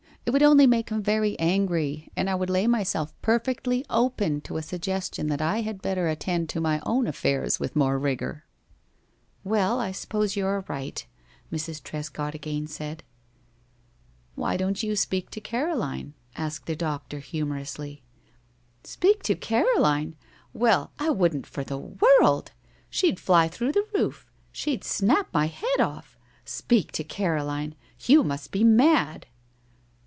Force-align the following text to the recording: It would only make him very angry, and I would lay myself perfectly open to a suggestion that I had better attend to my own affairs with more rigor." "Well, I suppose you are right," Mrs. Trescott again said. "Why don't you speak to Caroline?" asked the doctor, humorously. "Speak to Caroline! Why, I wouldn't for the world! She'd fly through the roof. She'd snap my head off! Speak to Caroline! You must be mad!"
It 0.23 0.29
would 0.31 0.43
only 0.43 0.67
make 0.67 0.89
him 0.89 1.01
very 1.01 1.37
angry, 1.39 2.09
and 2.15 2.29
I 2.29 2.35
would 2.35 2.49
lay 2.49 2.65
myself 2.67 3.11
perfectly 3.23 3.83
open 3.89 4.39
to 4.41 4.55
a 4.55 4.61
suggestion 4.61 5.27
that 5.27 5.41
I 5.41 5.61
had 5.61 5.81
better 5.81 6.07
attend 6.07 6.47
to 6.49 6.61
my 6.61 6.79
own 6.85 7.05
affairs 7.07 7.59
with 7.59 7.75
more 7.75 7.97
rigor." 7.97 8.45
"Well, 9.43 9.79
I 9.79 9.91
suppose 9.91 10.35
you 10.37 10.45
are 10.45 10.63
right," 10.69 11.05
Mrs. 11.51 11.81
Trescott 11.83 12.35
again 12.35 12.67
said. 12.67 13.03
"Why 14.35 14.55
don't 14.57 14.83
you 14.83 14.95
speak 14.95 15.31
to 15.31 15.41
Caroline?" 15.41 16.13
asked 16.35 16.67
the 16.67 16.75
doctor, 16.77 17.17
humorously. 17.19 18.03
"Speak 18.83 19.23
to 19.23 19.33
Caroline! 19.35 20.15
Why, 20.53 20.87
I 20.99 21.09
wouldn't 21.09 21.47
for 21.47 21.63
the 21.65 21.79
world! 21.79 22.51
She'd 22.91 23.19
fly 23.19 23.47
through 23.47 23.71
the 23.73 23.87
roof. 23.95 24.31
She'd 24.51 24.83
snap 24.83 25.33
my 25.33 25.47
head 25.47 25.81
off! 25.81 26.15
Speak 26.45 26.91
to 26.93 27.03
Caroline! 27.03 27.75
You 28.05 28.23
must 28.23 28.51
be 28.51 28.63
mad!" 28.63 29.25